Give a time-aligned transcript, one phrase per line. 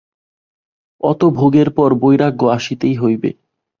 [1.03, 3.29] অত ভোগের পর বৈরাগ্য আসিতেই হইবে।